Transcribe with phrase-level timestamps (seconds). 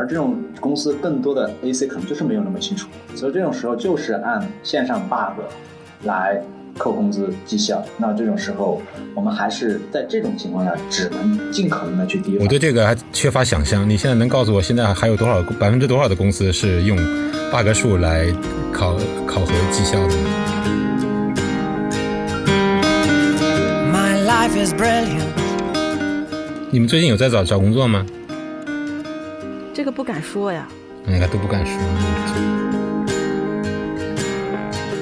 [0.00, 5.42] 而这种公司更多的 AC 可能就是没有那么清楚，所以这种时候就是按线上 bug
[6.04, 6.42] 来
[6.78, 7.84] 扣工资绩效。
[7.98, 8.80] 那这种时候，
[9.14, 12.38] 我们还是在这种情况下，只能尽可能的去低。
[12.38, 13.86] 我对这个还缺乏想象。
[13.86, 16.96] 你现在能告诉我，现在还有多少百分之多少的公司是用
[17.52, 18.24] bug 数来
[18.72, 18.96] 考
[19.26, 20.30] 考核绩效的呢
[23.92, 25.26] ？My life is brilliant.
[26.70, 28.06] 你们最近有在找找工作吗？
[29.80, 30.68] 这个不敢说呀。
[31.06, 31.74] 你看都不敢说。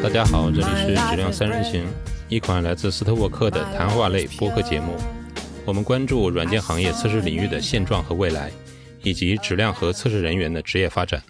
[0.01, 1.85] 大家好，这里是质量三人行，
[2.29, 4.95] 一款来自斯特沃克的谈话类播客节目。
[5.67, 8.53] 我们关注软件行业测试领域的现状和未来，
[9.03, 11.21] 以及质量和测试人员的职业发展。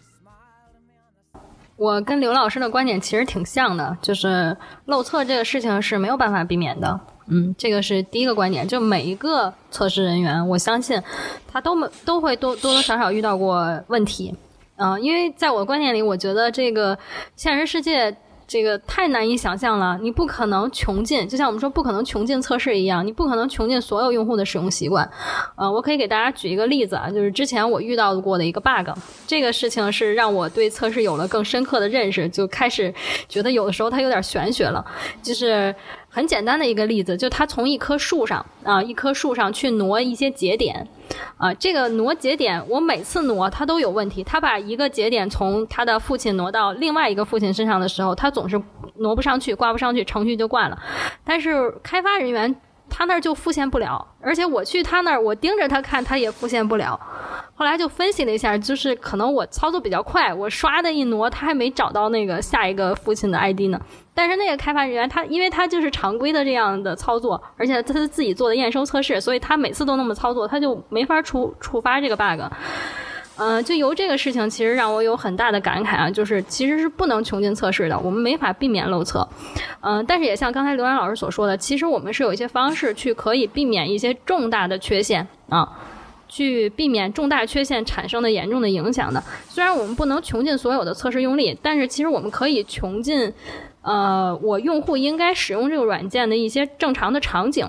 [1.77, 4.55] 我跟刘老师的观点其实挺像的，就是
[4.85, 7.01] 漏测这个事情是没有办法避免的。
[7.29, 8.67] 嗯，这个是第一个观点。
[8.67, 11.01] 就每一个测试人员，我相信
[11.47, 14.35] 他都没都会多多多少少遇到过问题。
[14.77, 16.97] 嗯、因为在我观点里，我觉得这个
[17.35, 25.11] 现实世界这个太难以想象了，你不可能穷尽，就像我们说不可能穷尽测试一样，你不可能穷尽所有用户的使用习惯。
[25.57, 28.89] 呃，我可以给大家举一个例子啊，就是之前我遇到过的一个 bug，
[29.27, 32.95] 这个事情是让我对测试有了更深刻的认识，就开始
[33.29, 34.85] 觉得有的时候它有点玄学了，
[35.21, 35.75] 就是。
[36.19, 40.85] 很简单的一个例子，就他从一棵树上啊，一棵树上去挪一些节点，
[41.37, 44.25] 啊，这个挪节点，我每次挪它都有问题。
[44.25, 48.61] 他把一个节点从他的父亲挪到另外一个父亲身上的时候，他总是
[48.97, 50.77] 挪不上去，挂不上去，程序就挂了。
[51.25, 52.53] 但是开发人员
[52.91, 56.99] 他那儿就复现不了，而且我去他那儿，我盯着他看，他也复现不了。
[57.55, 63.81] 后来就分析了一下，就是可能我操作比较快，我刷的一挪，他还没找到那个下一个父亲的 ID 呢。
[64.15, 72.41] 但是那个开发人员他，因为他就是常规的这样的操作，而且他是自己做的验收测试，所以他每次都那么操作，他就没法触触发这个 bug。
[73.39, 79.27] 嗯、就由这个事情，其实让我有很大的感慨啊，就是其实是不能穷尽测试的，我们没法避免漏测。
[79.81, 85.79] 嗯、但是也像刚才刘然老师所说的，其实我们是有一些方式去可以避免一些重大的缺陷啊。
[86.31, 89.25] 去避免重大缺陷产生的严重的影响的。
[89.49, 93.33] 虽然我们不能穷尽所有的测试用力，但是其实我们可以穷尽，
[93.81, 97.67] 呃，我用户应该使用这个软件的一些正常的场景。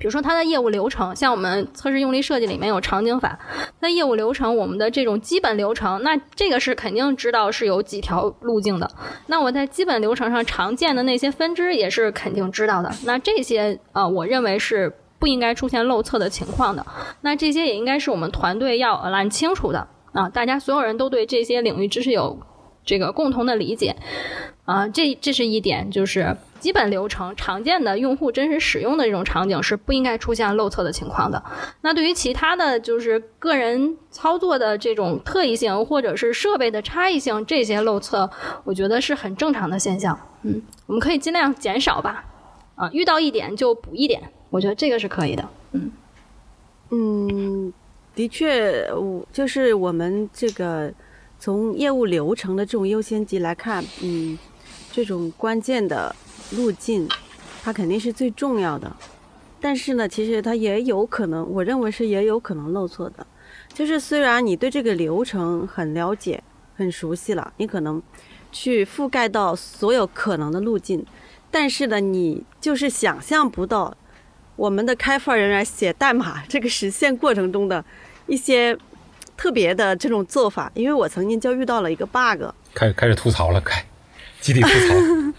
[0.00, 3.38] 比如说它的业务流程，像我们测试用力设计里面有场景法，
[3.80, 8.90] 那业务流程我们的这种基本流程，那这个是肯定知道是有几条路径的。
[9.26, 12.90] 那我在基本流程上常见的那些分支也是肯定知道的。
[13.04, 16.84] 那这些呃，我认为是不应该出现漏测的情况的。
[17.20, 22.38] 那这些也应该是我们团队要烂清楚的啊，大家所有人都对这些领域知识有
[22.84, 23.96] 这个共同的理解
[24.64, 31.42] 啊，这这是一点，就是基本流程常见的用户真实使用的这种场景是不应该出现漏测的情况的。
[31.80, 38.30] 那对于其他的就是个人操作的这种特异性或者是设备的差异性，这些漏测，
[38.64, 40.18] 我觉得是很正常的现象。
[40.42, 42.24] 嗯，我们可以尽量减少吧，
[42.76, 45.48] 啊，遇到一点就补一点，我觉得这个是可以的。
[45.72, 45.90] 嗯
[46.90, 47.72] 嗯，
[48.14, 50.92] 的确，我就是我们这个
[51.40, 54.38] 从业务流程的这种优先级来看，嗯，
[54.92, 56.14] 这种关键的
[56.50, 57.08] 路径，
[57.62, 58.94] 它肯定是最重要的。
[59.58, 63.26] 但是呢，其实它也有可能，我认为是也有可能漏错的。
[63.72, 66.42] 就是虽然你对这个流程很了解、
[66.76, 68.02] 很熟悉了，你可能
[68.52, 71.04] 去覆盖到所有可能的路径，
[71.50, 73.96] 但是呢，你就是想象不到
[74.56, 77.82] 我们的开发人员写代码这个实现过程中的
[78.26, 78.76] 一些
[79.40, 80.70] 特别的这种做法。
[80.74, 83.82] 因为我曾经就遇到了一个 bug，开始开始吐槽了，开
[84.38, 84.94] 集体吐槽。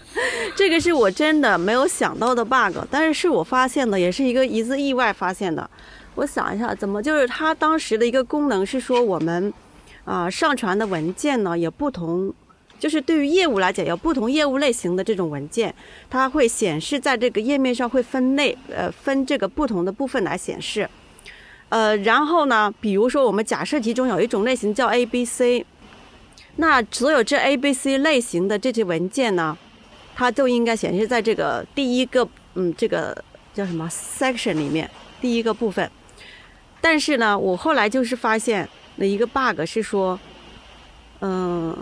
[0.56, 5.70] 这个是我真的没有想到的 bug，但是是我发现的，也是一个一次意外发现的。
[6.16, 9.52] 我想一下，怎么就是它当时的一个功能是说我们
[10.04, 12.34] 啊、上传的文件呢有不同，
[12.78, 15.72] 就是对于业务来讲有不同业务类型的这种文件，
[16.10, 20.88] 它会显示在这个页面上会分类，呃，分这个不同的部分来显示。
[21.72, 25.64] 呃，然后呢，比如说我们假设题中有一种类型叫 A、B、C，
[26.56, 29.56] 那所有这 A、B、C 类型的这些文件呢，
[30.14, 33.24] 它就应该显示在这个第一个，嗯，这个
[33.54, 35.90] 叫什么 section 里面第一个部分。
[36.82, 40.20] 但是呢，我后来就是发现了一个 bug 是说，
[41.20, 41.74] 嗯、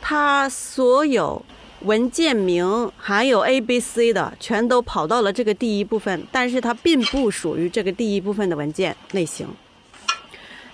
[0.00, 1.40] 它所有
[1.82, 9.46] 文件名还有 A、B、C 的全都跑到了这个第一部分，但是它并不属于这个第一部分的文件类型。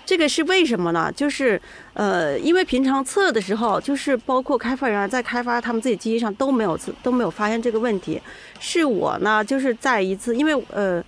[0.07, 1.11] 这个是为什么呢？
[1.17, 1.59] 就是
[1.95, 8.21] 呃，因为平常测的时候，就是包括开发人员在开发他们自己机器上都没有测都没有发现这个问题。
[8.61, 11.03] 是我呢，就是在一次，因为呃，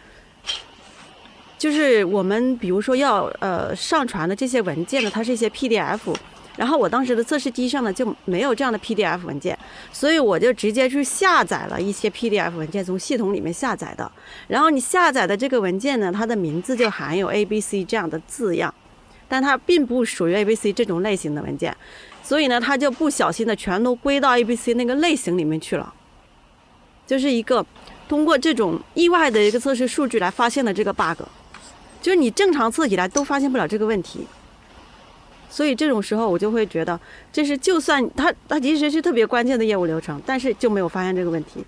[1.58, 5.98] 就是我们比如说要呃上传的这些文件呢，它是一些 PDF，
[6.56, 9.56] 然后我当时的测试机上呢就没有这样的 PDF 文件，
[9.92, 14.10] 所以我就直接去下载了一些 PDF 文件，从系统里面下载的。
[14.48, 18.74] 然后你下载的这个文件呢，它的名字就含有 A B C 这样的字样，
[19.28, 21.76] 但它并不属于 A B C 这种类型的文件，
[22.22, 25.92] 所以呢，它就不小心的全都归到 A B C 那个类型里面去了，
[27.06, 27.64] 就是一个
[28.08, 31.22] 通过这种意外的一个测试数据来发现的这个 bug，
[32.00, 34.26] 就是你正常测起来都发现不了这个问题。
[35.56, 37.00] 所以这种时候，我就会觉得，
[37.32, 41.64] 这是就算它它其实是特别关键的业务流程，但是就没有发现这个问题。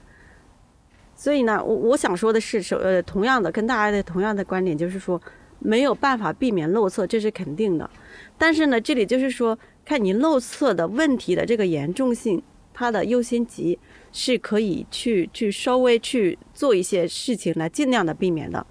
[1.17, 5.19] 所以呢，我我想说的是，首呃，同样的跟大家的同样的观点，就是说
[5.58, 7.88] 没有办法避免漏测，这是肯定的。
[8.37, 12.43] 但是呢，这里就是说，看你漏测的问题的这个严重性，
[12.75, 13.79] 它的优先级
[14.12, 18.67] 是可以去去稍微去做一些事情来尽量的避免的。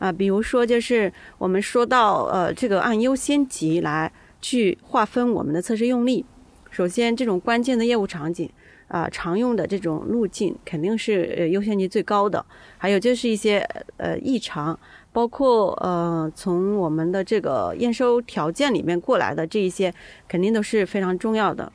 [0.00, 6.24] 啊，比如说就是我们说到呃，这个按优先级来去划分我们的测试用例。
[6.70, 8.50] 首先，这种关键的业务场景。
[8.88, 12.46] 啊，常用的这种路径肯定是呃优先级最高的。
[12.78, 13.58] 还有就是一些
[13.96, 14.78] 呃异常，
[15.12, 19.92] 包括呃从我们的这个验收条件里面过来的这一些，
[20.28, 21.72] 肯定都是非常重要的。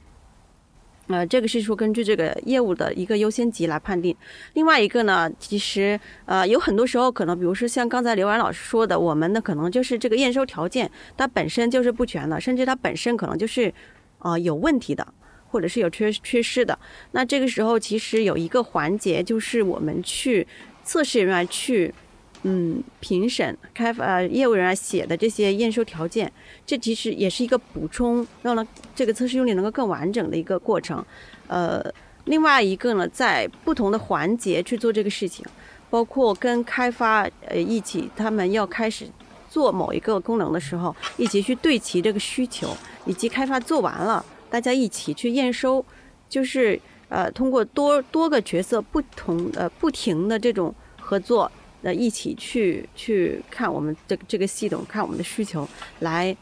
[1.07, 4.15] 呃，这个是说根据这个业务的一个优先级来判定。
[4.53, 13.73] 另外一个呢，其实呃有很多时候可能，比如说像刚才刘安老师说的，我们的可能就是这个验收条件它本身就是不全的，甚至它本身可能就是
[14.19, 15.05] 啊有问题的。
[15.51, 16.79] 或者是有缺缺失的，
[17.11, 20.47] 那这个时候其实有一个环节，就是我们去
[20.85, 21.93] 测试人员去，
[22.43, 26.31] 嗯，评审开发业务人员写的这些验收条件，
[26.65, 31.05] 这其实也是一个补充，让呢这个测试用例能够更完整的一个过程。
[31.47, 31.83] 呃，
[32.25, 35.45] 另外一个呢，在不同的环节去做这个事情，
[35.89, 39.05] 包括跟开发呃一起，他们要开始
[39.49, 44.25] 做某一个功能的时候，一起去对齐这个需求，以及开发做完了。
[44.49, 45.85] 大家一起去验收，
[46.27, 46.79] 就是
[47.09, 55.67] 呃通过多多个角色不同呃不停的这种合作，那一起去去看我们这这个系统，看我们的需求，
[55.99, 56.35] 来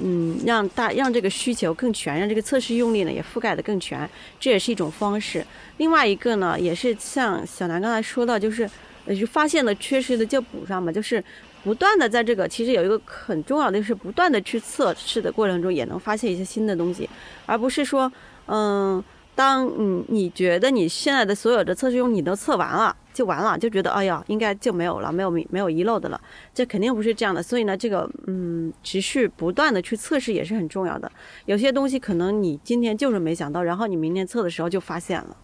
[0.00, 4.08] 嗯让大让这个需求更全，让这个测试用例呢也覆盖的更全，
[4.40, 5.44] 这也是一种方式。
[5.76, 8.68] 另外一个呢，也是像小南刚才说到，就是
[9.06, 11.22] 呃就发现了缺失的就补上嘛，就是。
[11.64, 17.08] 不断的在这个，其实有一个很重要的，就是不断的去测试的过程中，也能发现一些新的东西，
[17.46, 18.12] 而不是说，
[18.48, 19.02] 嗯，
[19.34, 26.20] 当你你觉得你现在的所有的测试用你都测完了就完了，就觉得哎呀，应该就没有了，没有没有遗漏的了，
[26.52, 27.42] 这肯定不是这样的。
[27.42, 31.10] 所以呢，这个嗯，持续不断的去测试也是很重要的。
[31.46, 35.36] 有些东西可能你今天就是没想到，然后你明天测的时候就发现了，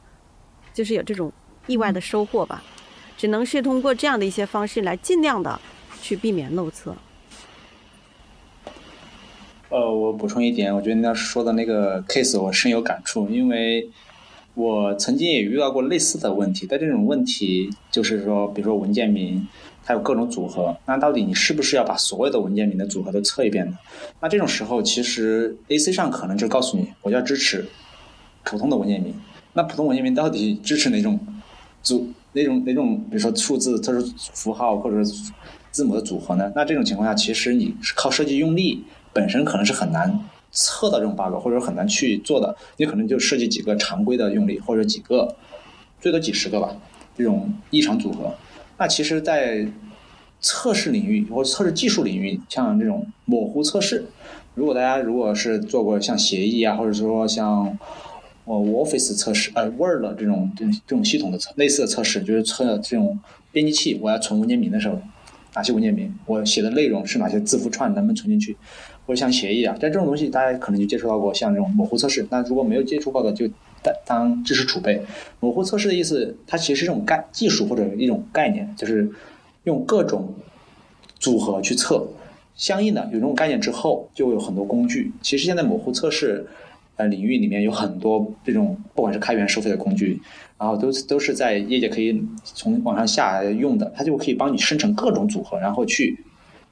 [0.72, 1.32] 就是有这种
[1.66, 2.62] 意外的收获吧。
[3.16, 5.60] 只能是通过这样的一些方式来尽量的。
[6.02, 6.96] 去避免漏测。
[9.70, 13.88] 呃，我补充一点，我觉得你要说的那个 case 我深有感触，因为
[14.54, 16.66] 我曾经也遇到过类似的问题。
[16.68, 19.46] 但这种问题就是说，比如说文件名，
[19.84, 23.78] 它有各种组合，那到底你是不是要把所有的文件名的组合都测一遍呢？
[24.18, 27.64] 那这种时候，其实 AC 上可能就告诉你，我要支持
[28.42, 29.14] 普通的文件名。
[29.52, 31.16] 那普通文件名到底支持哪种
[31.80, 34.96] 组、哪种哪种，比如说数字、特殊符号或者。
[35.72, 36.50] 字母的组合呢？
[36.56, 38.82] 那这种情况下，其实你是靠设计用力
[39.12, 40.20] 本身可能是很难
[40.52, 42.56] 测到这种 bug，或者很难去做的。
[42.76, 45.36] 你可能就设计几个常规的用例，或者几个
[46.00, 46.76] 最多几十个吧，
[47.16, 48.34] 这种异常组合。
[48.78, 49.66] 那其实，在
[50.40, 54.06] 测试领域或者测试技术领域，像这种模糊测试，
[54.54, 57.78] 如果大家如果是做过像协议啊，或者说像
[58.44, 63.18] 呃 Office 测试呃 Word 这种这这种系统的测类似的测试，就是测这种
[63.52, 64.98] 编辑器我要存文件名的时候。
[65.54, 66.12] 哪些文件名？
[66.26, 68.56] 我写的内容是哪些字符串能不能存进去？
[69.06, 72.26] 或者像协议啊，但这种东西大家可能就接触到过，像这种模糊测试。
[72.30, 73.48] 那如果没有接触过的，就
[73.82, 75.02] 当当知识储备。
[75.40, 79.10] 模糊测试的意思，它其实是一种概技术或者一种概念，就是
[79.64, 80.34] 用各种
[81.18, 82.06] 组合去测。
[82.54, 85.12] 相应的有这种概念之后，就有很多工具。
[85.22, 86.46] 其实现在模糊测试。
[87.00, 90.20] 呃，领域里面有很多这种，不管是开源收费的工具，
[90.58, 96.18] 然后都都是在业界可以从网上下来用的，它就可以帮你生成各种组合，然后去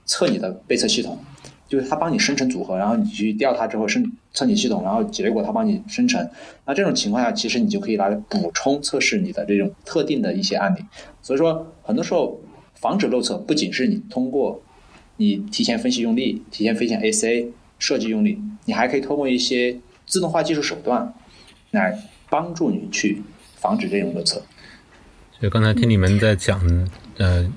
[0.05, 1.19] 测你的备测系统。
[1.67, 6.29] 就是它帮你生成组合，然后你去调它之后生测你系统，然后结果它帮你生成。
[6.67, 10.79] 那这种情况下，其实你就可以来补充测试你的这种特定的一些案例。
[11.23, 12.39] 所以说，很多时候
[12.75, 14.63] 防止漏测，不仅是你通过
[15.17, 19.79] 你提前分析用例、提前分析 AC 设计用例，你还可以通过一些。
[20.09, 21.15] 自动化技术手段
[21.71, 21.97] 来
[22.29, 23.23] 帮助你去
[23.57, 24.43] 防止这种漏测。
[25.39, 26.89] 所以刚才听你们在讲，
[27.19, 27.49] 呃，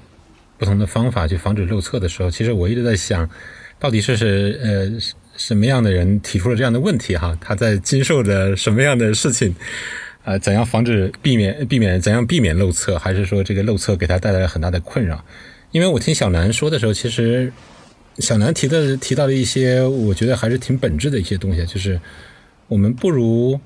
[0.58, 3.28] 不同的方法去防止漏测的时候，其实我一直在想，
[3.80, 7.36] 到底是是呃什么样的人提出了这样的问题哈？
[7.42, 9.56] 他在经受着什么样的事情？
[10.24, 13.00] 呃，怎样防止避免避免怎样避免漏测？
[13.00, 15.26] 还是说这个漏测给他带来了很大的困扰？
[15.72, 17.52] 因为我听小南说的时候，其实
[18.20, 22.00] 小南提的提到了一些我觉得还是挺本质的一些东西，就是
[22.72, 23.60] 我们不如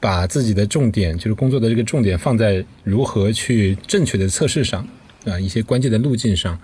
[0.00, 4.84] 把自己的重点，就是工作的这个重点放在如何去正确的测试上
[5.24, 6.58] 啊，一些关键的路径上，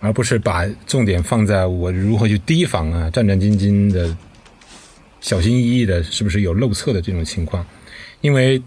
[0.00, 4.16] 而不是把重点放在我如何去提防啊，战战兢兢的、
[5.20, 7.66] 小心翼翼的，是不是有漏测的这种情况？
[8.22, 8.62] 因为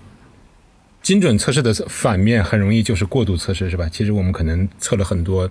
[1.01, 3.89] 精准测试的反面很容易就是过度测试，是吧？
[3.89, 5.49] 其实我们可能测了很多，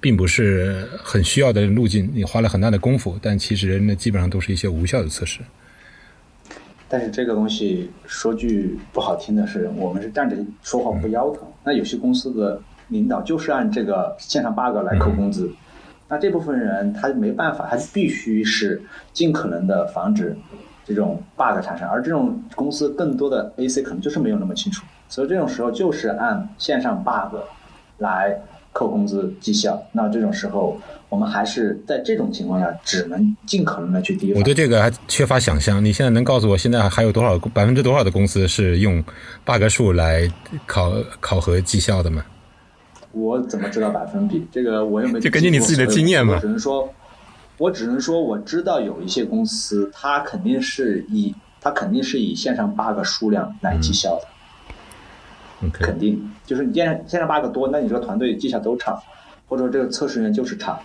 [0.00, 5.40] 并不是很需要的路径，你花了很大的功夫，但其实那基本上都是一些无效的测试。
[6.94, 11.42] 但是这个东西说句不好听的是，我们是站着说话不腰疼。
[11.64, 15.50] 那有些公司的领导就是按这个线上 bug 来扣工资，
[16.08, 18.80] 那这部分人他没办法，他必须是
[19.12, 20.36] 尽可能的防止。
[20.84, 27.38] 这种 bug 产生，而这种公司更多的 AC 可能就是没有那么清楚，所以这种时候就是按线上 bug
[27.98, 28.40] 来
[28.72, 29.82] 扣工资绩效。
[29.90, 30.76] 那这种时候，
[31.14, 35.82] 我们还是在这种情况下，只能尽可能的去提我对这个还缺乏想象。
[35.84, 39.00] 你现在能告诉我，现在还有多少百分之多少的公司是用
[39.44, 40.28] bug 数来
[40.66, 42.24] 考考核绩效的吗？
[43.12, 44.44] 我怎么知道百分比？
[44.50, 46.92] 这个我又没就根据你自己的经验嘛，只能说。
[47.56, 54.18] 我只能说，我知道有一些公司，它肯定是以它肯定是以线上 bug 数量来绩效
[55.60, 59.00] 的，肯定就是你线线上 bug 多，那你这个团队绩效都差，
[59.48, 60.76] 或者说这个测试员就是差，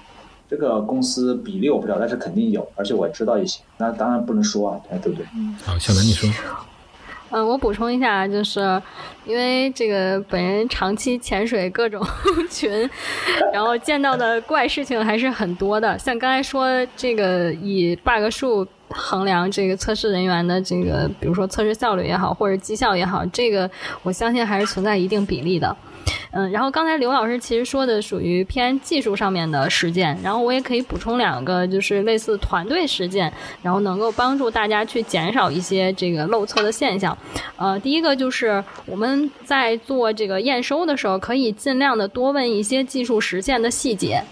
[0.50, 5.25] 这个公司比例我不知道，但是肯定有，而且我知道一些，那当然不能说啊，对不对？
[5.63, 6.29] 好，小南你说。
[7.32, 8.60] 嗯，我补充一下，就是
[9.24, 12.03] 因为这个本人长期潜水各种
[12.50, 12.89] 群，
[13.53, 15.96] 然后见到的怪事情还是很多的。
[16.00, 23.70] 像刚才说这个以 bug 数衡量这个测试人员的这个，比如说测试效率也好，或者绩效也好，这个
[24.01, 25.77] 我相信还是存在一定比例的。
[26.32, 33.32] 嗯，然后刚才刘老师其实说的属于偏技术上面的实践，然后我也可以补充两个，就是类似团队实践，
[33.63, 37.18] 然后能够帮助大家去减少一些这个漏测的现象。
[37.58, 44.24] 呃，第一个就是我们在做这个验收的时候，可以尽量的多问一些技术实现的细节，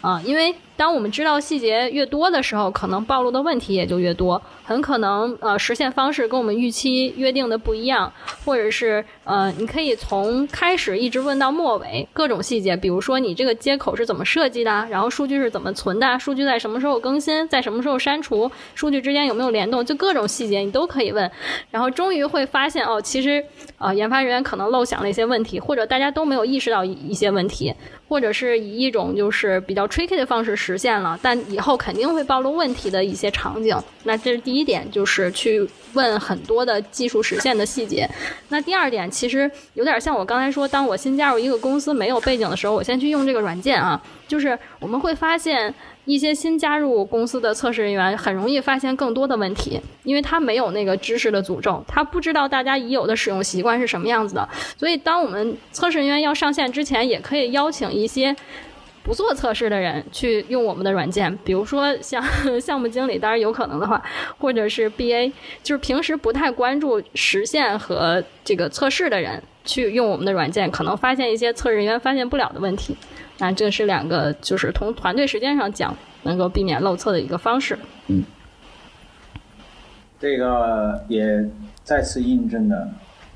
[0.00, 0.54] 啊，因为。
[0.78, 4.42] 当我们知道细节越多的时候，可能暴露的问题也就越多。
[4.66, 8.12] 很可能呃实现方式跟我们预期约定的不一样，
[8.44, 21.30] 或者是呃你可以从开始一直问到末尾，各种细节，比如说你这个接口是怎么设计的，然后数据是怎么存的，数据在什么时候更新，在什么时候删除，数据之间有没有联动，就各种细节你都可以问。
[21.70, 23.44] 然后终于会发现哦，其实
[23.78, 27.72] 啊研发人员可能漏想了一些问题，或者大家都没有意识到一些问题。
[28.08, 33.76] 或者是以一种就是比较 tricky 的方式实现了，但以后肯定会暴露问题的一些场景。
[34.04, 38.08] 那这是第一点，就是去问很多的技术实现的细节。
[38.48, 45.74] 那第二点，其实有点像我刚才说，当我新加入一个公司没有背景的时候，我先去用这个软件啊，就是我们会发现。
[46.06, 54.48] 一些新加入公司的测试人员很容易发现更多的问题，因为他没有那个知识的诅咒，他不知道大家已有的使用习惯是什么样子的。
[54.78, 58.36] 所以，当我们测试人员要上线之前，也可以邀请一些
[59.06, 62.20] 不做测试的人去用我们的软件，比如说像
[62.60, 64.02] 项目经理，当然有可能的话，
[64.36, 65.32] 或者是 BA，
[65.62, 72.96] 就是平时不太关注实现和这个测试的人去用我们的软件，可能发现一些测试人员发现不了的问题。
[73.38, 77.78] 那这是两个，就是从团队时间上讲，能够避免漏测的一个方式。
[78.08, 78.24] 嗯，
[80.18, 81.48] 这个也
[81.84, 82.88] 再次印证了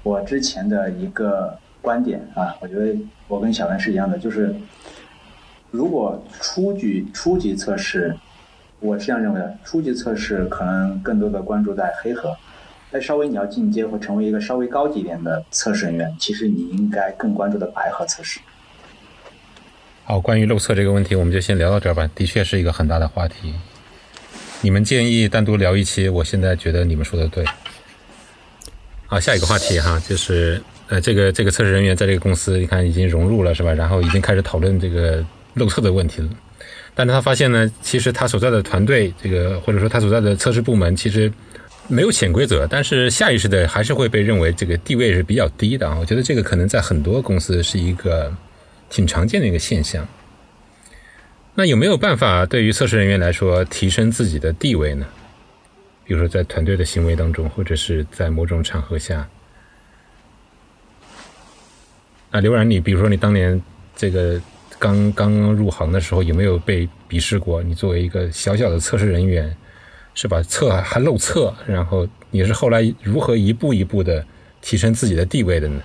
[0.03, 2.97] 我之前的一个观点啊，我觉得
[3.29, 4.53] 我跟小文是一样的，就是
[5.71, 8.17] 如果初级初级测试，
[8.81, 12.37] 我是这样认为的，初级测试可能更多的关注在黑盒，
[12.91, 18.41] 但稍微你要进阶或成为一个稍微高级一点的测试人员，其实你应该更关注的白盒测试。
[20.05, 22.11] 好，关于漏测这个问题，我们就先聊到这儿吧。
[22.17, 23.55] 的确是一个很大的话题。
[24.63, 27.45] 你们建议单独聊一期，我现在觉得你们说的对。
[29.07, 33.73] 好，下一个话题哈，就是呃，这个这个测试人员在这个公司，你看已经融入了是吧？
[33.73, 36.29] 然后已经开始讨论这个漏测的问题了。
[36.95, 41.33] 但是他发现呢，其实他所在的团队，这个或者说他所在的测试部门，其实
[41.89, 45.97] 没有潜规则，但是下意识的还是会被认为这个地位是比较低的啊。
[45.99, 48.33] 我觉得这个可能在很多公司是一个。
[48.93, 50.05] 挺常见的一个现象。
[51.55, 55.07] 那有没有办法对于测试人员来说提升自己的地位呢？
[56.05, 59.29] 比如说在团队的行为当中，或者是在某种场合下。
[62.33, 63.63] 啊，刘然，你比如说你当年
[63.95, 64.41] 这个
[64.81, 67.63] 刚刚入行的时候有没有被鄙视过？
[67.63, 69.55] 你作为一个小小的测试人员，
[70.15, 70.43] 是吧？
[70.43, 74.25] 测还漏测，然后你是后来如何一步一步的
[74.63, 75.83] 提升自己的地位的呢？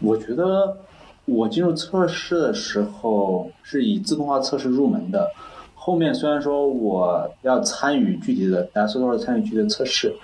[0.00, 0.76] 我觉得
[1.24, 5.26] 我进入测试的时候是以自动化测试入门的。
[5.74, 10.14] 后面虽然说我要参与具体的，大家说都是参与具体的测试，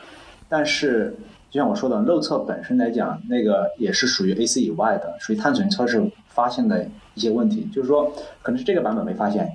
[0.47, 1.16] 但是
[1.54, 6.84] 就像我说的，漏测本身来讲，那个也是属于 AC 以外的，属于碳损测试发现的
[7.14, 7.64] 一些问题。
[7.73, 9.52] 就是说，可能是这个版本没发现，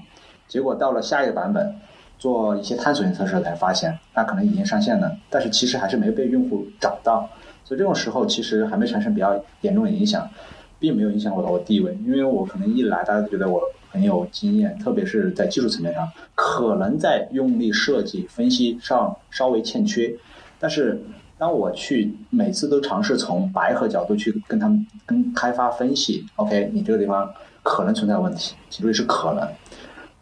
[0.48, 1.76] 结果到了下一个版本
[2.18, 7.30] 做一些碳损测试才发现，那可能已经上线了，但是其实还是没被用户找到。
[7.66, 10.26] 所以这种时候其实还没产生比较严重的影响，
[10.80, 13.62] 并没有影响我的我地位，因为我可能一来大家觉得我。
[13.92, 20.14] 很有经验，特别是在技术层面上，可能在用力设计、分析上稍微欠缺。
[20.60, 21.02] 但是，
[21.40, 29.50] 当我去每次都尝试从白盒角度去跟他们、跟开发分析，OK，你这个地方可能存在问题，记住是可能。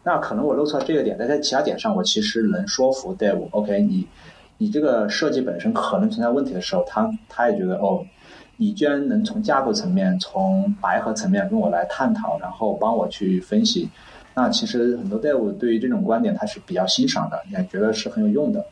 [0.04, 4.06] 那可能我漏错这个点，但在其他点上，我其实能说服 Dev，OK，你
[4.56, 8.06] 你这个设计本身可能存在问题的时候，他他也觉得哦。
[8.60, 13.88] 你居然能从架构层面、从白盒层面跟我来探讨，然后帮我去分析，
[14.34, 18.66] 那其实很多 Dev 对于这种观点他是比较欣赏的，也觉得是很有用的。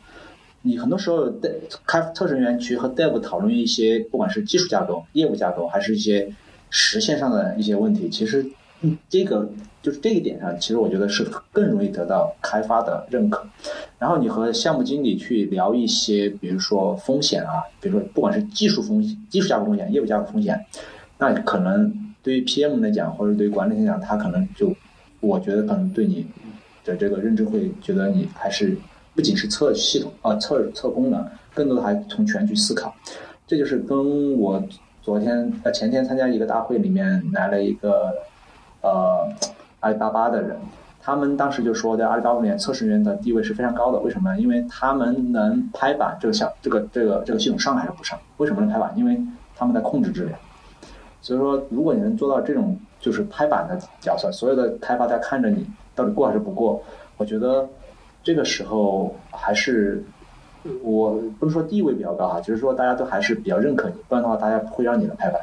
[0.66, 1.54] 你很多时候在
[1.86, 6.34] 开测试人员去和 Dev 讨论一些，不管是技术架构、业务架构，还是一些
[6.68, 8.46] 实现上的一些问题，其实。
[9.08, 9.48] 这个
[9.82, 13.44] 就是这一点上，其实我觉得是更容易得到开发的认可。
[13.98, 20.62] 然后你和项目经理去聊一些，比如说风险啊，比如说不管是技术风险、技术架构风险、业务架构风险，
[21.18, 24.72] 那可能对于 PM 来讲，或者对于管理来讲，他可能就，
[25.20, 26.26] 我觉得可能对你
[26.84, 28.76] 的这个认知会觉得你还是
[29.16, 32.94] 不仅是测系统啊，测测功能，更多的还从全局思考。
[33.48, 34.62] 这就是跟我
[35.02, 38.14] 昨天呃前天参加一个大会里面来了一个。
[38.82, 39.26] 呃，
[39.80, 40.56] 阿里巴巴的人，
[41.02, 43.98] 他们当时就说，在阿里巴巴里面，测试人员的地位是非常高的。
[43.98, 44.40] 为什么呢？
[44.40, 48.16] 因为他们能拍板这个项，这个这个这个系统上还是不上？
[48.36, 48.92] 为什么能拍板？
[48.96, 49.20] 因为
[49.56, 50.38] 他们在控制质量。
[51.20, 56.80] 所以说，如果你能做到这种就是拍板的角色，所有的开发在看着你到底过还是不过，
[57.16, 57.68] 我觉得
[58.26, 60.02] 这个时候还是
[60.82, 65.40] 我不能说地位比较高哈，就是说大家都还是比较认可你，不然的话，大家不会让你来拍板。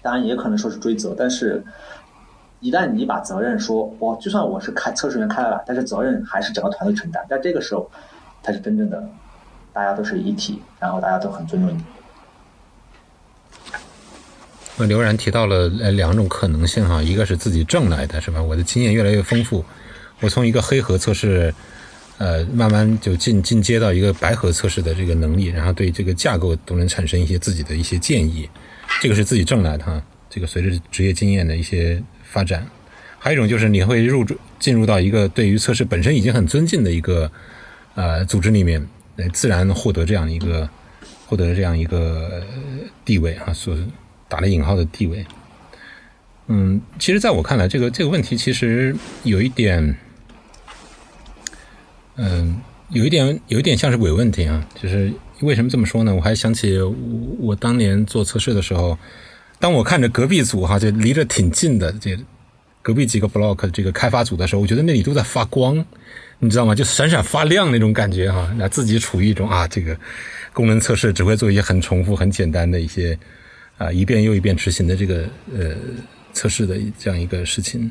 [0.00, 1.60] 当然也可能说是追责，但是。
[2.60, 7.22] 一旦你把责任说，我就算我是开测试员开了，但是责任还是整个团队承担。
[7.28, 7.88] 但这个时候，
[8.42, 9.06] 才是真正的
[9.74, 11.84] 大家都是一体，然后大家都很尊重你。
[14.78, 18.42] 那刘然提到了两种可能性哈，一个是自己挣来的，是吧？
[18.42, 19.62] 我的经验越来越丰富，
[20.20, 21.54] 我从一个黑盒测试，
[22.18, 28.48] 呃，慢慢就进进阶到一个白盒测试的这个能力，然后对这个架构都能产生一些自己的一些建议，
[29.00, 30.02] 这个是自己挣来的哈。
[30.28, 32.02] 这个随着职业经验的一些。
[32.28, 32.66] 发展，
[33.20, 34.26] 还有一种就是你会入
[34.58, 37.30] 进入到一个对于测试本身已经很尊敬的一个
[37.94, 40.68] 呃组织里面，来自然获得这样一个
[41.24, 42.42] 获得这样一个
[43.04, 43.74] 地位啊，所
[44.28, 45.24] 打了引号的地位。
[46.48, 49.96] 嗯，其实在我看来，这个这个问题其实有一点，
[52.16, 54.66] 嗯，有一点有一点像是伪问题啊。
[54.74, 56.14] 就是为什么这么说呢？
[56.14, 56.78] 我还想起
[57.38, 58.98] 我当年做测试的时候。
[59.58, 62.14] 当我看着隔壁组哈，就离着挺近的这
[62.82, 65.82] 隔壁几个 block 这个开发组的时候，我觉得那里都在发光，
[66.40, 66.74] 你知道吗？
[66.74, 68.54] 就闪闪发亮那种感觉哈。
[68.58, 69.98] 那自己处于一种啊，这个
[70.52, 73.18] 功能测试只会做一些很重复、很简单的一些
[73.78, 75.74] 啊一遍又一遍执行的这个呃
[76.34, 77.90] 测试的这样一个事情。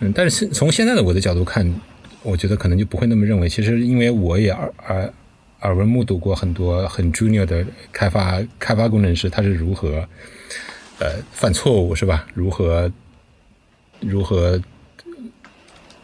[0.00, 1.66] 嗯，但是现从现在的我的角度看，
[2.26, 3.48] 我觉得可能就不会那么认为。
[3.48, 5.14] 其实因为我也耳耳
[5.60, 10.06] 耳闻目睹过很多很 junior 的开发开发工程师，他是如何
[10.98, 12.26] 呃犯错误是吧？
[12.34, 12.90] 如何
[14.00, 14.60] 如何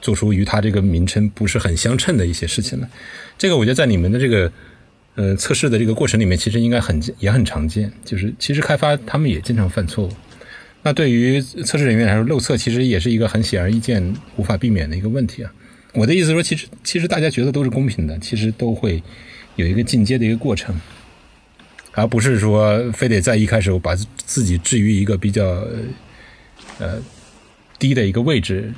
[0.00, 2.88] 做出与他这个名称不是很相称的一些事情呢？
[3.36, 4.50] 这个我觉得在你们的这个
[5.14, 7.92] 呃测试的这个过程里面，其实应该很也很常见。
[8.04, 10.12] 就是其实开发他们也经常犯错误。
[10.82, 15.52] 那对于测试人员来说，漏测其实也是一个很显而易见、无法避免的一个问题啊。
[15.92, 19.02] 我的意思说，其实其实大家觉得都是公平的，其实都会。
[19.56, 20.74] 有一个进阶的一个过程，
[21.90, 25.44] 而不是说非得在一开始我把自己置于一个比较
[26.78, 26.98] 呃
[27.78, 28.72] 低的一个位置，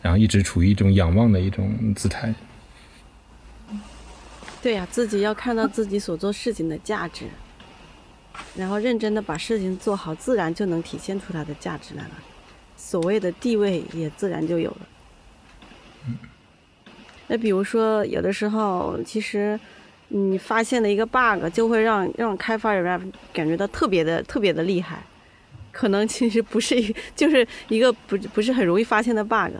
[0.00, 2.32] 然后一直处于一种仰望的一种姿态。
[4.62, 7.24] 对呀，自己要看到自己所做事情的价值，
[8.54, 12.12] 然后认真的把事情做好，自然就能体现出它的价值来了。
[12.76, 14.86] 所谓的地位也自然就有了。
[17.30, 19.58] 那比如说，有的时候其实。
[20.12, 25.00] 你发现了一个 bug，就会让让开发人员感觉到特别的特别的厉害，
[25.70, 29.54] 可能其实不是一， 就是一个不不是很容易发现的 bug。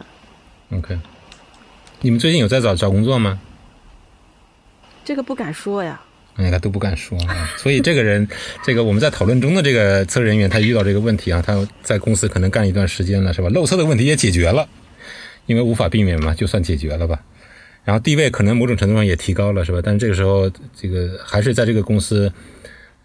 [0.72, 0.98] OK，
[2.00, 3.38] 你们最近有在找找工作吗？
[5.04, 6.00] 这个不敢说呀。
[6.34, 7.48] 哎，他都不敢说啊。
[7.56, 8.26] 所以这个人，
[8.64, 13.48] 这个我们在讨论中的这个测试人员，他遇到这个问题啊，他在公司可能干一段时间了，是吧？
[13.50, 14.68] 漏测的问题也解决了，
[15.46, 17.20] 因为无法避免嘛，就算解决了吧。
[17.90, 19.80] 然后地位可能某种程度上也提高了，是吧？
[19.82, 22.32] 但是这个时候，这个还是在这个公司，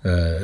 [0.04, 0.41] 呃，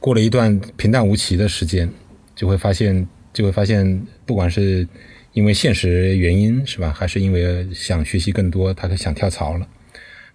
[0.00, 1.86] 过了一段平淡无奇的时间，
[2.34, 4.88] 就会发现，就会发现，不管是
[5.34, 6.90] 因为现实原因，是吧？
[6.90, 9.68] 还是因为想学习更多，他想跳槽了。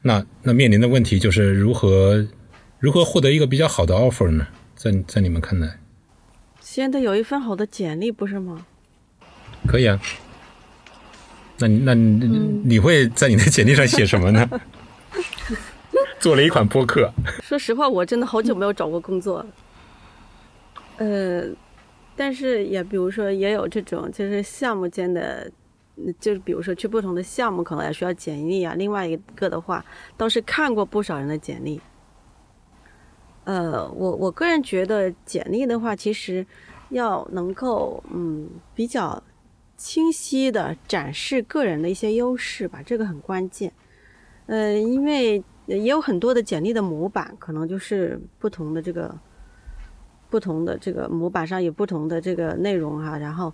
[0.04, 2.28] 那那面临的问题就是如何
[2.78, 4.46] 如何获得一个比较好的 offer 呢？
[4.76, 5.80] 在在你们看来，
[6.62, 8.68] 先得有一份好的简历，不是吗？
[9.66, 10.00] 可以啊。
[11.60, 14.48] 那你那你、会在你的简历上写什么呢？
[16.20, 19.46] 做了一款播客，说实话，我真的好久没有找过工作了。
[20.98, 21.44] 呃，
[22.16, 25.50] 但是也比如说，也有这种就是项目间的，
[25.96, 28.74] 嗯就是比如说去不同的项目，可能也需要简历啊。
[28.76, 29.84] 另外一个的话，
[30.18, 31.80] 倒是看过不少人的简历。
[33.46, 36.46] 呃，我我个人觉得简历的话，其实
[36.90, 39.22] 要能够嗯比较
[39.78, 43.72] 清晰的展示个人的一些优势吧，这个很关键。
[44.48, 49.16] 呃，因为也有很多的简历的模板，可能就是不同的这个
[50.30, 53.54] 不同的这个模板上有不同的这个内容哈、然后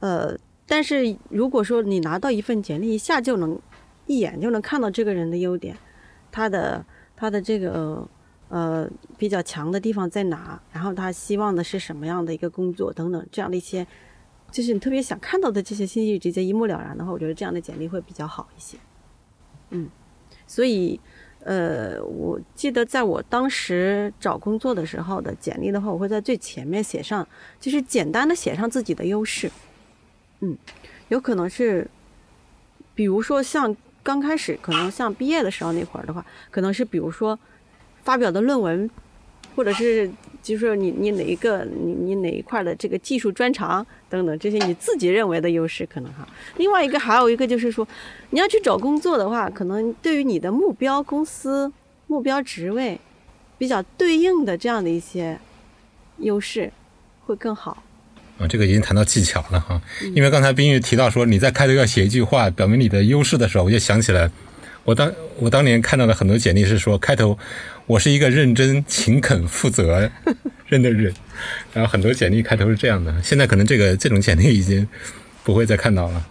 [0.00, 3.58] 呃，但是如果说你拿到一份简历，一下就能
[4.06, 5.76] 一眼就能看到这个人的优点，
[6.30, 6.84] 他的
[7.16, 8.06] 他的这个
[8.48, 13.86] 呃比较强的地方在哪，然后他希望的是什么样的一个工作等等这样的一些，
[14.52, 18.76] 就是你特别想看到的这些信息，直接一目了然的话，我觉得这样的简历会比较好一些。
[19.70, 19.88] 嗯，
[20.46, 21.00] 所以
[21.40, 27.26] 呃，我记得在我当时找工作的时候的简历的话，我会在最前面写上，
[27.58, 29.50] 就是简单的写上自己的优势。
[30.40, 30.56] 嗯，
[31.08, 31.90] 有可能是，
[32.94, 37.38] 比如说像刚开始，可能像毕业的时候那会儿的话，可能是比如说
[38.04, 38.90] 发表的论文，
[39.54, 40.10] 或者是
[40.42, 46.26] 就是说你你哪一个你你哪一块的这个技术专长等等这些你自己认为的优势可能哈。
[46.56, 47.86] 另外一个还有一个就是说，
[48.30, 51.72] 你要去找工作的话，可能对于你的目标公司、
[52.06, 52.98] 目标职位
[53.58, 55.38] 比较对应的这样的一些
[56.18, 56.72] 优势
[57.24, 57.82] 会更好。
[58.38, 59.80] 啊，这个已经谈到技巧了哈。
[60.14, 64.28] 因为刚才冰玉提到说你在开头要写一句话表明你的优势的时候，我就想起来，
[64.84, 67.38] 我当我当年看到的很多简历是说开头
[67.86, 70.10] 我是一个认真、勤恳、负责
[70.66, 71.12] 任的人，
[71.72, 73.22] 然后很多简历开头是这样的。
[73.22, 74.86] 现在可能这个这种简历已经
[75.44, 76.26] 不会再看到了。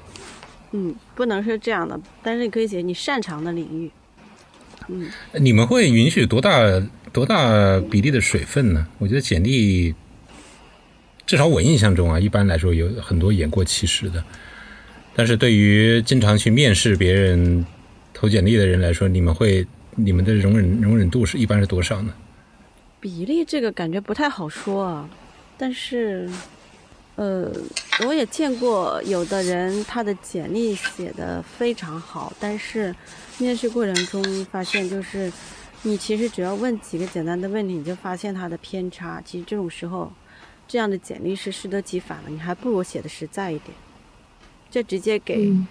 [0.71, 3.91] 嗯，不能是这样的，但是你可以写你擅长的领域。
[4.87, 6.81] 嗯，你们会允许多大
[7.13, 8.87] 多大比例的水分呢？
[8.97, 9.93] 我觉得简历，
[11.25, 14.23] 至少我印象中啊，一般来说有很多言过其实的。
[15.13, 17.65] 但是对于经常去面试别人
[18.21, 22.13] 投简历的人来说，你们会你们的容忍容忍度是一般是多少呢？
[22.99, 25.09] 比例这个感觉不太好说啊，
[25.57, 26.29] 但是，
[27.15, 27.51] 呃，
[28.05, 32.95] 我也见过有的人他的简历写的非常好，但是
[33.39, 35.33] 面试过程中发现就是，
[35.81, 39.19] 你其实只要问几个简单的问题，你就发现他的偏差。
[39.25, 40.13] 其实这种时候，
[40.67, 43.75] 这样的简历是适得其反的，你还不如写的实在一点，
[44.69, 45.67] 这直接给嗯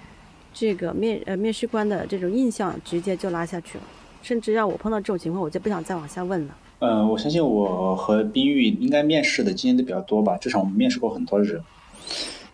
[0.52, 3.84] 这个面呃面试官的这种印象直接就拉下去了，
[4.22, 6.56] 甚至让我碰到这种情况，我就不想再往下问了。
[6.80, 11.60] 嗯，我相信我和冰玉应该面试的经验都比较多吧，至少我们面试过很多人。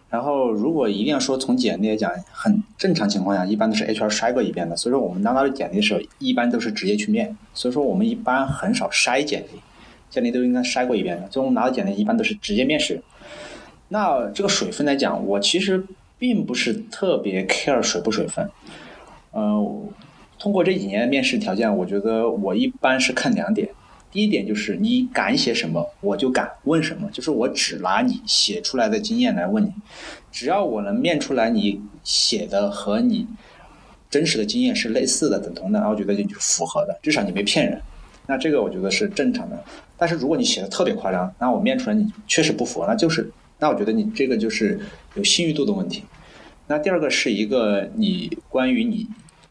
[0.09, 4.77] 然后，如果一定要说从简历来讲，很正常情况下，一般都是 HR 筛过一遍的。
[4.77, 7.37] 所以说，我们拿到的简历的时候，一般都是直接去面。
[7.55, 9.59] 所以说，我们一般很少筛简历，
[10.09, 11.29] 简历都应该筛过一遍的。
[11.31, 13.03] 所以我们拿到简历一般都是直接面试。
[13.89, 15.85] 那这个水分来讲，我其实
[16.19, 18.49] 并不是特别 care 水不水分。
[19.33, 19.83] 呃，
[20.39, 23.69] 通过这几年的面试条件，我觉得我一般是看两点。
[24.11, 29.71] 第一点就是你敢写什么，我就敢问什么，就是我只拿你写出来的经验来问你，
[30.33, 33.27] 只要我能面出来你写的和你
[34.09, 37.79] 真实的经验是类似的、等同的，然后我觉得这就符合的，至少你没骗人。
[38.27, 39.63] 那这个我觉得是正常的。
[39.99, 44.79] 但是如果你写的特别夸张，那我面出来你确实不符合，那就是那我觉得你这个就是
[45.15, 46.03] 有信誉度的问题。
[46.67, 49.07] 那第二个是一个你关于你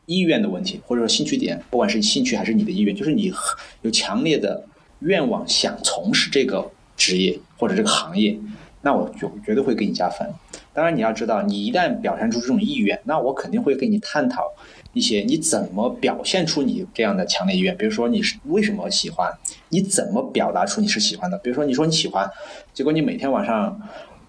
[0.06, 3.34] 意愿的问题，或者说兴趣点，不管是兴趣还是你的意愿，就是你
[3.82, 4.64] 有强烈的
[5.00, 8.38] 愿望想从事这个职业或者这个行业，
[8.82, 10.30] 那我就绝对会给你加分。
[10.74, 14.54] 当然你要知道，你一旦表现出这种意愿，那我肯定会跟你探讨
[14.96, 17.78] 一些你怎么表现出你这样的强烈意愿。
[17.78, 19.32] 比如说你是为什么喜欢，
[19.70, 21.38] 你怎么表达出你是喜欢的？
[21.38, 22.28] 比如说你说你喜欢，
[22.74, 23.80] 结果你每天晚上。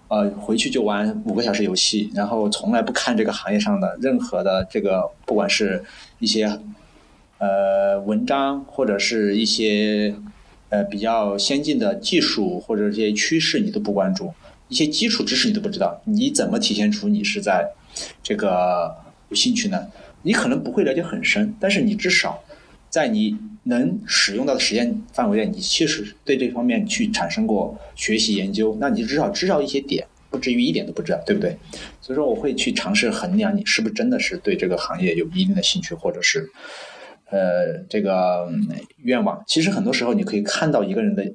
[0.09, 5.83] 呃，回去就玩五个小时游戏，然后从来不看这个行业上的任何的这个，不管是
[6.19, 6.49] 一些
[7.39, 10.15] 呃文章，或者是一些
[10.69, 14.33] 呃比较先进的技术或者这些趋势，你都不关注，
[14.69, 17.69] 一些基础知识你都不知道，你怎么体现出你是在
[18.23, 18.95] 这个
[19.27, 19.87] 有兴趣呢？
[20.27, 22.43] 你可能不会了解很深，但是你至少
[22.89, 31.55] 在你能使用到的时间范围内，你确实对这方面去产生过学习研究，那你至少知道一些点，不至于一点都不知道，对不对？
[32.01, 36.45] 所以说，我会去尝试衡量你是不是真的是对这个行业有一定的兴趣，或者是
[37.29, 38.49] 呃这个
[39.03, 39.41] 愿望。
[39.47, 41.25] 其实很多时候你可以看到一个人的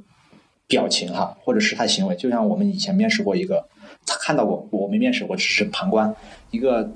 [0.66, 3.66] 表情哈，或者是他行为，就像我们以前面试过一个，
[4.06, 6.14] 他看到过，我没面试，我只是旁观
[6.52, 6.88] 一个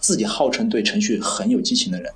[0.00, 2.12] 自己号称对程序很有激情的人。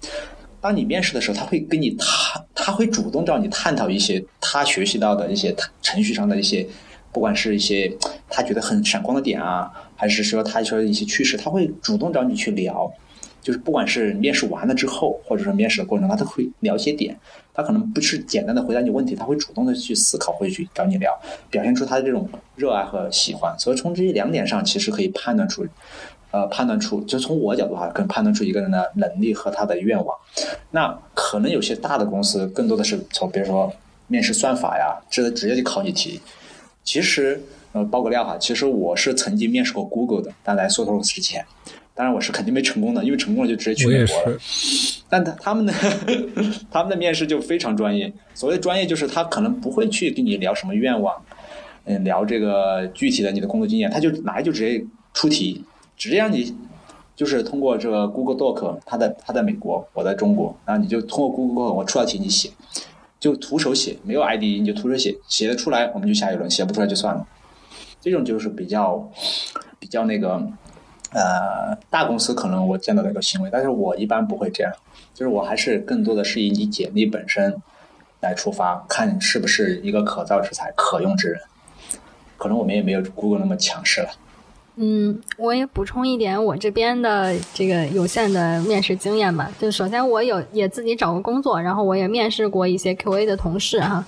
[0.60, 6.68] 当你面试的时候，他会跟你他，他会主动找你探讨一些他学习到的一些程序上的一些，
[7.10, 7.90] 不管是一些
[8.28, 12.92] 他觉得很闪光的点啊，还是说他说的一些趋势，他会主动找你去聊。
[13.40, 17.18] 就是不管是面试完了之后，或者说面试的过程中，他都会聊一些点。
[17.52, 21.12] 他可能不是简单的回答你问题，他会主动的去思考，会去找你聊，
[21.50, 23.52] 表现出他的这种热爱和喜欢。
[23.58, 25.66] 所以从这两点上，其实可以判断出。
[26.32, 30.16] 呃，判断出就从我角度哈，可能判断出一个人的能力和他的愿望。
[30.70, 33.70] 那可能有些大的公司更多的是从比如说
[34.08, 36.20] 面试算法呀，这直接就考你题。
[36.82, 37.40] 其实
[37.72, 41.44] 呃，爆个料哈，其实我是曾经面试过 Google 的，但来 Sotos 之前，
[41.94, 44.38] 当然我是肯定没成功的，因为成功了就直接去美国了。
[45.08, 45.72] 但他他们的
[46.72, 51.14] 他们的面试就非常专业，所谓的专业就是他可能不会去跟你聊什么愿望，
[51.84, 55.62] 嗯，聊这个具体的你的工作经验，他就来就直接出题。
[55.96, 56.54] 直接让你
[57.14, 62.50] 就是通过这个 Google Doc，他在他在美国，我在中国，然后你就通过 Google Doc，我出道题你写，
[63.20, 67.26] 就徒手写，没有 ID 你就徒手写，写得出来我们就下一轮，写不出来就算了。
[68.00, 69.08] 这种就是比较
[69.78, 70.42] 比较那个
[71.12, 74.72] 呃大公司可能我见到的一个行为，但是我一般不会这样，
[75.14, 77.54] 就是我还是更多的是以你简历本身
[78.20, 81.40] 来出发，看是不是一个可造之材、可用之人。
[82.36, 84.08] 可能我们也没有 Google 那么强势了。
[84.76, 89.50] 嗯，我也补充一点我这边的这个有限的面试经验吧。
[89.58, 94.04] 就首先我有也自己找过工作，然后我也面试过一些 QA 的同事哈。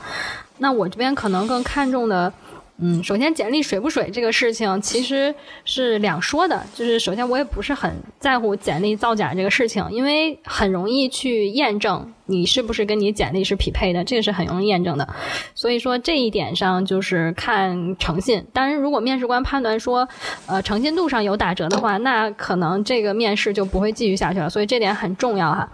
[0.58, 2.32] 那我这边可能更看重的。
[2.78, 5.32] 嗯，首先简历水不水这个事情其实
[5.64, 6.60] 是两说的。
[6.74, 15.08] 就是首先我也不是很在乎简历造假这个事情，因为很容易去验证你是不是跟你简历是匹配的，这个是很容易验证的。
[15.54, 18.44] 所以说这一点上就是看诚信。
[18.52, 20.08] 当然，如果面试官判断说，
[20.46, 24.50] 呃，诚信度上有打折的话，那可能这个面试就不会继续下去了。
[24.50, 25.70] 所以这点很重要哈。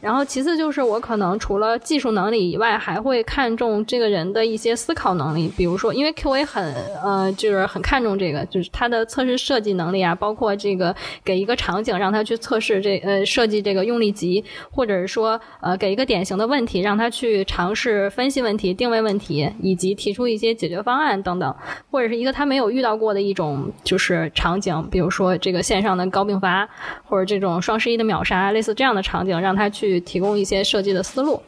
[0.00, 6.39] 然后其次就是我可能除了技术能力以外，还会看重这个人的一些思考能力，比如说因为 QA。
[6.44, 21.54] 很呃，就是很看重这个，就是他的测试设计能力啊，包括这个给一个场景让他去测试这呃设计这个用力集，或者是说呃给一个典型的问题让他去尝试分析问题、定位问题，以及提出一些解决方案等等，
[21.90, 26.68] 或者是一个他没有遇到过的一种就是场景，比如说这个线上的高并发，
[27.04, 31.40] 或者这种双十一的秒杀，类似这样的场景，让他去提供一些设计的思路。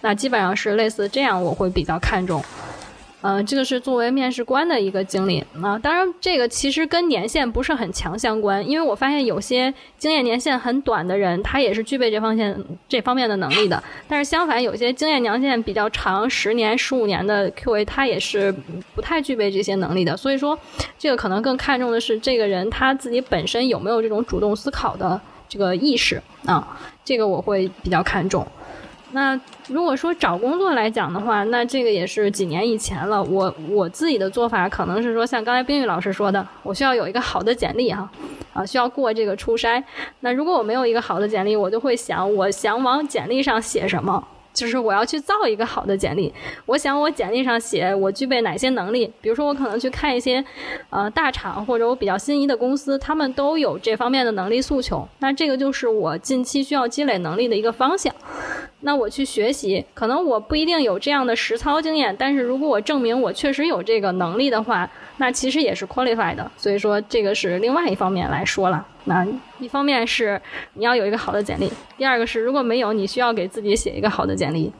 [0.00, 2.42] 那基本上是类似这样，我会比较看重。
[3.28, 5.76] 嗯，这个是作为面试官的一个经历啊。
[5.76, 13.82] 当然，这个其实跟年限不是很强相关，因为我发现有些经验年限很短的人，他也是具备这方面这方面的能力的。
[14.06, 18.54] 但是相反，有些经验年限比较长，十年、十五年的 QA，他也是
[18.94, 20.16] 不太具备这些能力的。
[20.16, 20.56] 所以说，
[20.96, 26.78] 这个可能更看重的是这个人他自己本身有没有这种主动思考的这个意识啊。
[27.04, 28.46] 这个我会比较看重。
[29.16, 33.22] 那如果说找工作来讲的话，那这个也是几年以前了。
[33.24, 38.06] 我我自己的做法可能是说，像刚才冰雨老师说的，我需要有一个好的简历哈，
[38.52, 39.82] 啊，需要过这个初筛。
[40.20, 44.22] 那如果我没有一个好的简历，我就会想，我想往简历上写什么。
[44.56, 46.32] 就是我要去造一个好的简历，
[46.64, 50.42] 我想我简历上写我具备哪些能力，比如说我可能去看一些，
[50.88, 58.10] 呃大厂或者我比较心仪的公司，他们都有这方面的能力诉求，那这个就是我近期需要积累能力的一个方向。
[58.80, 64.88] 那我去学习，可能我不一定有这样的实操经验，但是如果我证明我确实有这个能力的话，
[65.18, 66.50] 那其实也是 qualified 的。
[66.56, 68.86] 所以说这个是另外一方面来说了。
[69.06, 69.26] 那
[69.58, 70.40] 一方面是
[70.74, 74.72] 你要有一个好的简历，第二个是如果没有，你需要给自己写一个好的简历。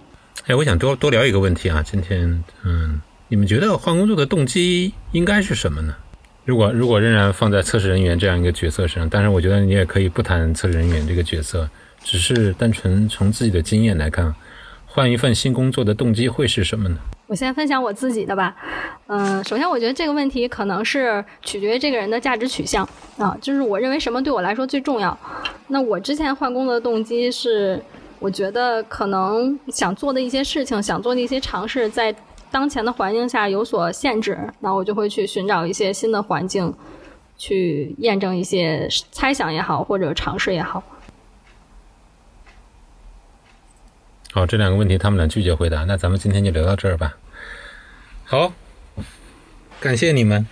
[0.47, 5.95] 哎，我想多多聊一个问题啊，今天，嗯，你们觉得换工作的动机应该是什么呢？
[6.45, 11.69] 如果如果仍然放在测试人员这样一个角色上，当然我觉得你也可以不谈测试人员这个角色，
[12.05, 14.35] 只是单纯从自己的经验来看，
[14.87, 16.99] 换一份新工作的动机会是什么呢？
[17.27, 18.55] 我先分享我自己的吧。
[19.09, 25.17] 嗯，首先我觉得这个问题可能是取决于这个人的价值取向啊，就是我认为什么对我来说最重要。
[25.69, 27.81] 那我之前换工作的动机是，
[28.19, 32.15] 我觉得可能想做的一些事情，想做的一些尝试，在
[32.51, 36.73] 当前的环境下有所限制，那我就会去寻找一些新的环境，
[37.37, 40.83] 去验证一些猜想也好，或者尝试也好。
[44.37, 47.17] 好，这两个问题他们俩拒绝回答，那咱们今天就聊到这儿吧。
[48.23, 48.53] 好，
[49.81, 50.47] 感谢你们。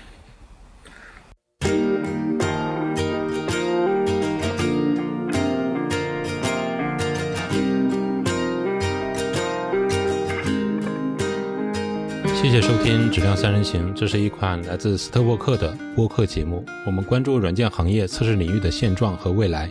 [12.35, 16.65] 谢谢收听《质量三人行》，这是一款来自斯特沃克的播客节目。
[16.87, 19.71] 我们关注软件行业测试领域的现状和未来，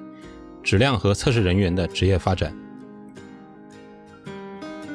[0.61, 2.55] 质量和测试人员的职业发展。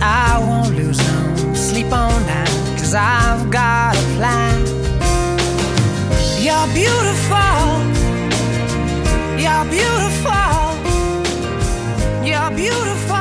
[0.00, 4.66] I won't lose no sleep on that, cause I've got a plan.
[6.40, 7.82] You're beautiful,
[9.36, 10.76] you're beautiful,
[12.24, 13.17] you're beautiful.